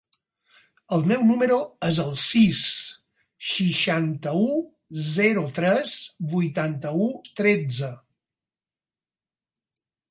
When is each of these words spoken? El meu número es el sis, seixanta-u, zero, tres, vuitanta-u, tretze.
El 0.95 1.03
meu 1.09 1.25
número 1.31 1.57
es 1.87 1.99
el 2.03 2.09
sis, 2.21 2.61
seixanta-u, 3.49 4.43
zero, 5.11 5.45
tres, 5.61 5.95
vuitanta-u, 6.35 7.07
tretze. 7.43 7.93